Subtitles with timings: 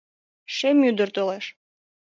[0.55, 1.45] Шемӱдыр толеш.